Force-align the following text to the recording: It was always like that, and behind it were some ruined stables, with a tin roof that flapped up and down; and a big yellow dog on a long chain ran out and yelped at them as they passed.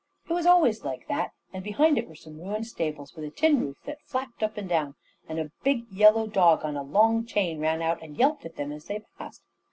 It 0.27 0.33
was 0.33 0.47
always 0.47 0.83
like 0.83 1.07
that, 1.09 1.29
and 1.53 1.63
behind 1.63 1.99
it 1.99 2.09
were 2.09 2.15
some 2.15 2.39
ruined 2.41 2.65
stables, 2.65 3.13
with 3.13 3.23
a 3.23 3.29
tin 3.29 3.59
roof 3.59 3.77
that 3.85 4.01
flapped 4.03 4.41
up 4.41 4.57
and 4.57 4.67
down; 4.67 4.95
and 5.29 5.37
a 5.39 5.51
big 5.63 5.85
yellow 5.91 6.25
dog 6.25 6.65
on 6.65 6.75
a 6.75 6.81
long 6.81 7.23
chain 7.23 7.59
ran 7.59 7.83
out 7.83 8.01
and 8.01 8.17
yelped 8.17 8.43
at 8.43 8.55
them 8.55 8.71
as 8.71 8.85
they 8.85 9.03
passed. 9.19 9.43